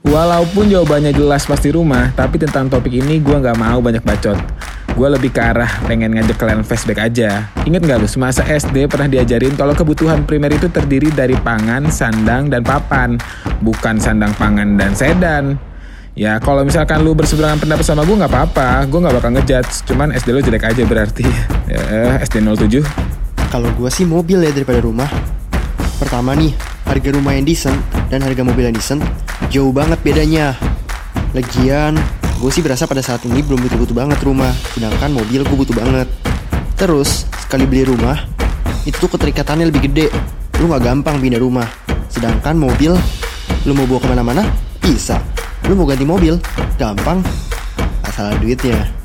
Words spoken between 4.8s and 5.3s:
Gue lebih